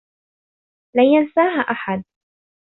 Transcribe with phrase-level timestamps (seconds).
[0.95, 2.03] لن ينساها أحد.